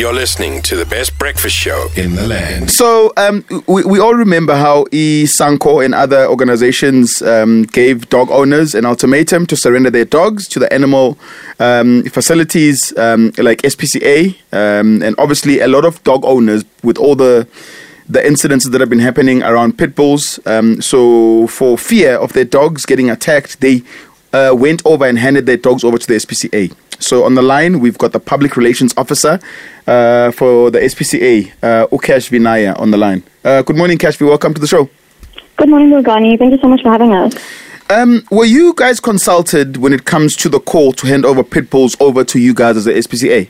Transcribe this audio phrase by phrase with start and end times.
[0.00, 2.70] You're listening to the best breakfast show in the land.
[2.70, 8.30] So um, we, we all remember how E Sanco and other organizations um, gave dog
[8.30, 11.18] owners an ultimatum to surrender their dogs to the animal
[11.58, 17.14] um, facilities um, like SPCA, um, and obviously a lot of dog owners with all
[17.14, 17.46] the
[18.08, 20.40] the incidents that have been happening around pit bulls.
[20.46, 23.82] Um, so for fear of their dogs getting attacked, they
[24.32, 26.74] uh, went over and handed their dogs over to the SPCA.
[27.00, 29.40] So on the line, we've got the public relations officer
[29.86, 33.22] uh, for the SPCA, uh, Keshvi Nair, on the line.
[33.44, 34.26] Uh, good morning, Keshvi.
[34.26, 34.88] Welcome to the show.
[35.56, 36.38] Good morning, Morgani.
[36.38, 37.34] Thank you so much for having us.
[37.88, 41.70] Um, were you guys consulted when it comes to the call to hand over pit
[41.70, 43.48] bulls over to you guys as the SPCA?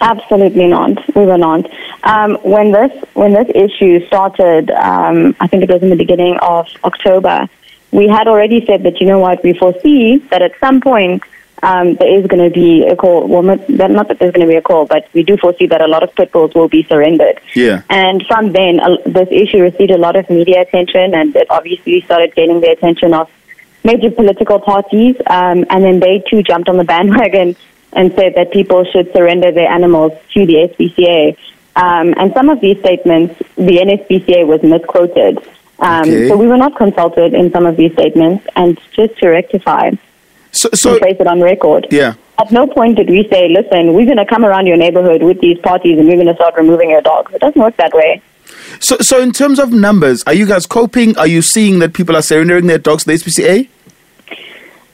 [0.00, 0.90] Absolutely not.
[1.16, 1.68] We were not.
[2.04, 6.36] Um, when this when this issue started, um, I think it was in the beginning
[6.38, 7.48] of October.
[7.92, 11.22] We had already said that you know what we foresee that at some point
[11.62, 13.26] um, there is going to be a call.
[13.28, 15.80] Well, not, not that there's going to be a call, but we do foresee that
[15.80, 17.40] a lot of pit bulls will be surrendered.
[17.54, 17.82] Yeah.
[17.88, 22.00] And from then, uh, this issue received a lot of media attention, and it obviously
[22.02, 23.30] started gaining the attention of
[23.84, 25.16] major political parties.
[25.26, 27.54] Um, and then they too jumped on the bandwagon
[27.92, 31.36] and said that people should surrender their animals to the SPCA.
[31.76, 35.38] Um, and some of these statements, the NSPCA was misquoted.
[35.82, 36.28] Um, Okay.
[36.28, 38.46] So we were not consulted in some of these statements.
[38.56, 39.90] And just to rectify,
[40.52, 41.88] So, so place it on record.
[41.90, 42.14] yeah.
[42.38, 45.40] At no point did we say, listen, we're going to come around your neighborhood with
[45.40, 47.32] these parties and we're going to start removing your dogs.
[47.34, 48.22] It doesn't work that way.
[48.80, 51.16] So, so in terms of numbers, are you guys coping?
[51.18, 53.68] Are you seeing that people are surrendering their dogs to the SPCA?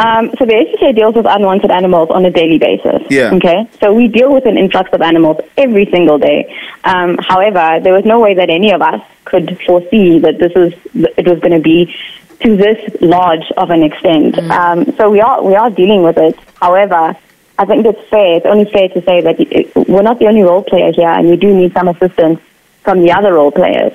[0.00, 3.02] Um, so the SPCA deals with unwanted animals on a daily basis.
[3.10, 3.34] Yeah.
[3.34, 3.68] Okay.
[3.80, 6.56] So we deal with an influx of animals every single day.
[6.84, 10.72] Um, however, there was no way that any of us could foresee that this was
[10.94, 11.94] it was going to be
[12.40, 14.38] to this large of an extent.
[14.38, 16.36] Um, so we are we are dealing with it.
[16.54, 17.14] However,
[17.58, 18.36] I think it's fair.
[18.36, 21.28] It's only fair to say that it, we're not the only role player here, and
[21.28, 22.40] we do need some assistance
[22.82, 23.92] from the other role players.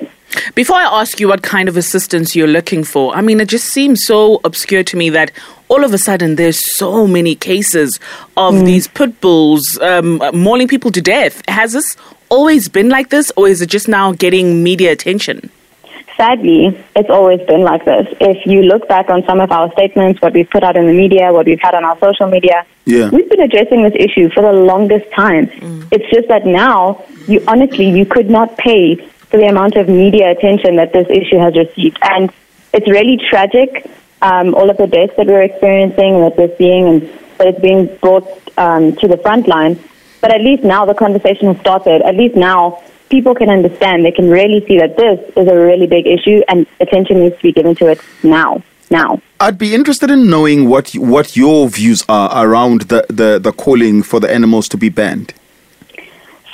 [0.54, 3.66] Before I ask you what kind of assistance you're looking for, I mean, it just
[3.68, 5.30] seems so obscure to me that
[5.68, 7.98] all of a sudden there's so many cases
[8.36, 11.42] of these pit bulls um, mauling people to death.
[11.48, 11.96] Has this
[12.28, 15.50] always been like this, or is it just now getting media attention?
[16.16, 18.06] Sadly, it's always been like this.
[18.20, 20.92] If you look back on some of our statements, what we've put out in the
[20.94, 23.10] media, what we've had on our social media, Yeah.
[23.10, 25.50] we've been addressing this issue for the longest time.
[25.92, 28.96] It's just that now, you honestly, you could not pay
[29.30, 32.30] for the amount of media attention that this issue has received, and
[32.72, 33.90] it's really tragic.
[34.22, 37.02] Um, all of the deaths that we're experiencing, and that we're seeing, and
[37.38, 38.26] that it's being brought
[38.58, 39.78] um, to the front line.
[40.20, 42.02] But at least now the conversation has started.
[42.02, 44.04] At least now people can understand.
[44.04, 47.42] They can really see that this is a really big issue and attention needs to
[47.42, 48.62] be given to it now.
[48.88, 49.20] Now.
[49.40, 54.04] I'd be interested in knowing what what your views are around the, the, the calling
[54.04, 55.34] for the animals to be banned.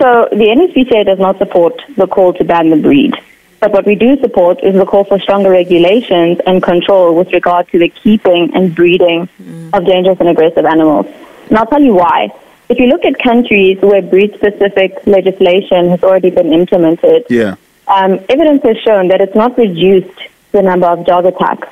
[0.03, 3.15] So the NSPCA does not support the call to ban the breed.
[3.61, 7.69] But what we do support is the call for stronger regulations and control with regard
[7.69, 9.29] to the keeping and breeding
[9.73, 11.07] of dangerous and aggressive animals.
[11.49, 12.31] And I'll tell you why.
[12.69, 17.55] If you look at countries where breed-specific legislation has already been implemented, Yeah.
[17.87, 20.19] um, evidence has shown that it's not reduced
[20.51, 21.69] the number of dog attacks.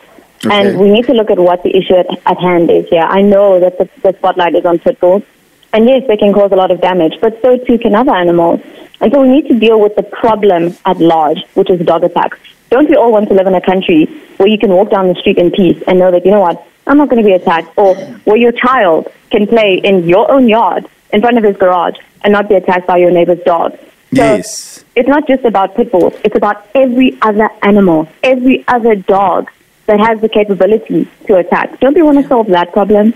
[0.46, 0.54] Okay.
[0.54, 3.02] And we need to look at what the issue at, at hand is here.
[3.02, 5.24] I know that the, the spotlight is on pit bulls,
[5.72, 8.60] and yes, they can cause a lot of damage, but so too can other animals.
[9.00, 12.38] And so we need to deal with the problem at large, which is dog attacks.
[12.70, 14.04] Don't we all want to live in a country
[14.36, 16.66] where you can walk down the street in peace and know that, you know what,
[16.86, 17.94] I'm not going to be attacked, or
[18.24, 22.32] where your child can play in your own yard in front of his garage and
[22.32, 23.72] not be attacked by your neighbor's dog?
[24.14, 24.84] So Yes.
[24.96, 26.14] it's not just about pit bulls.
[26.24, 29.50] It's about every other animal, every other dog
[29.86, 31.80] that has the capability to attack.
[31.80, 33.14] Don't we want to solve that problem?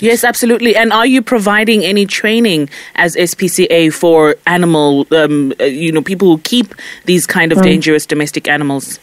[0.00, 0.76] Yes, absolutely.
[0.76, 6.28] And are you providing any training as SPCA for animal, um, uh, you know, people
[6.28, 9.00] who keep these kind of dangerous domestic animals?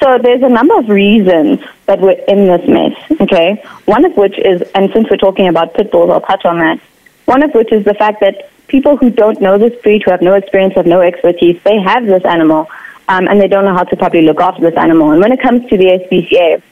[0.00, 3.62] So there's a number of reasons that we're in this mess, okay?
[3.84, 6.80] One of which is, and since we're talking about pit bulls, I'll touch on that.
[7.26, 10.20] One of which is the fact that people who don't know this breed, who have
[10.20, 12.68] no experience, have no expertise, they have this animal,
[13.08, 15.12] um, and they don't know how to properly look after this animal.
[15.12, 16.62] And when it comes to the SPCA,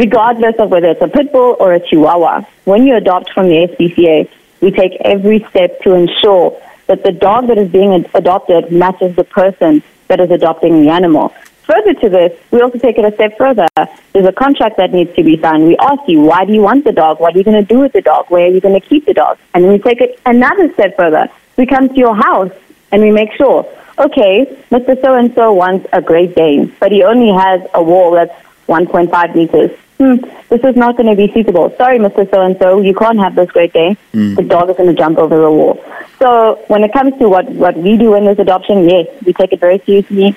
[0.00, 3.68] regardless of whether it's a pit bull or a chihuahua, when you adopt from the
[3.68, 4.26] SPCA,
[4.62, 9.14] we take every step to ensure that the dog that is being ad- adopted matches
[9.16, 11.28] the person that is adopting the animal.
[11.64, 13.68] Further to this, we also take it a step further.
[14.12, 15.66] There's a contract that needs to be signed.
[15.66, 17.20] We ask you, why do you want the dog?
[17.20, 18.30] What are you going to do with the dog?
[18.30, 19.38] Where are you going to keep the dog?
[19.52, 21.28] And then we take it another step further.
[21.58, 22.52] We come to your house
[22.90, 25.00] and we make sure, okay, Mr.
[25.02, 28.34] So and so wants a Great Dane, but he only has a wall that's
[28.66, 29.70] 1.5 meters.
[30.00, 30.14] Hmm,
[30.48, 31.74] this is not going to be suitable.
[31.76, 32.24] Sorry, Mr.
[32.30, 33.98] So and so, you can't have this Great Dane.
[34.34, 35.84] The dog is going to jump over the wall.
[36.18, 39.52] So when it comes to what, what we do in this adoption, yes, we take
[39.52, 40.34] it very seriously.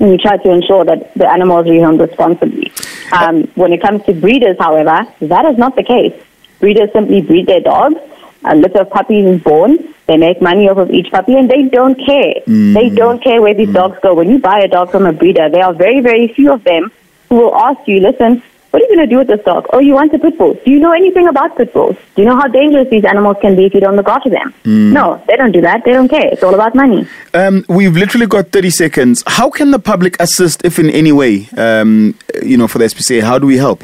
[0.00, 2.70] And we try to ensure that the animal is rehomed responsibly.
[3.12, 6.12] Um, when it comes to breeders, however, that is not the case.
[6.58, 7.96] Breeders simply breed their dogs.
[8.44, 9.94] A litter of puppies is born.
[10.08, 12.34] They make money off of each puppy, and they don't care.
[12.74, 14.12] They don't care where these dogs go.
[14.14, 16.90] When you buy a dog from a breeder, there are very, very few of them
[17.28, 19.66] who will ask you, "Listen, what are you going to do with this dog?
[19.72, 20.54] Oh, you want a pit bull?
[20.64, 21.96] Do you know anything about pit bulls?
[22.14, 24.54] Do you know how dangerous these animals can be if you don't look after them?"
[24.64, 25.84] No, they don't do that.
[25.84, 26.28] They don't care.
[26.32, 27.06] It's all about money.
[27.34, 29.24] Um, we've literally got 30 seconds.
[29.26, 33.22] How can the public assist, if in any way, um, you know, for the SPCA?
[33.22, 33.82] How do we help?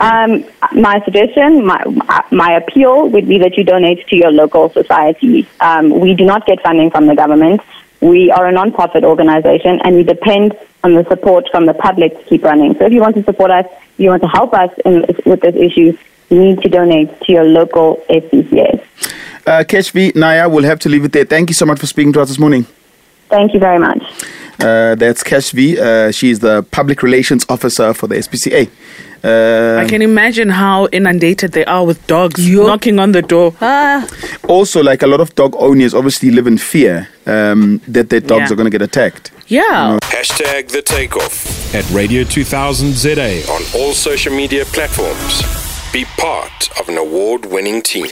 [0.00, 1.82] Um, my suggestion, my,
[2.30, 5.48] my appeal would be that you donate to your local society.
[5.60, 7.60] Um, we do not get funding from the government.
[8.04, 12.24] We are a non-profit organization and we depend on the support from the public to
[12.24, 12.76] keep running.
[12.76, 15.40] So if you want to support us, if you want to help us in, with
[15.40, 15.96] this issue,
[16.28, 18.84] you need to donate to your local SPCA.
[19.46, 21.24] Uh, Keshvi, Nair, we'll have to leave it there.
[21.24, 22.66] Thank you so much for speaking to us this morning.
[23.30, 24.02] Thank you very much.
[24.60, 25.78] Uh, that's Keshvi.
[25.78, 28.70] Uh, she's the public relations officer for the SPCA.
[29.24, 33.54] Uh, I can imagine how inundated they are with dogs knocking on the door.
[33.60, 34.06] Ah,
[34.48, 38.40] also, like a lot of dog owners, obviously live in fear um, that their dogs
[38.48, 38.52] Yeah.
[38.52, 39.30] are going to get attacked.
[39.48, 39.98] Yeah.
[40.04, 43.42] Hashtag the takeoff At Radio 2000 ZA.
[43.50, 45.42] on all social media platforms.
[45.92, 48.06] Be part of an award winning team.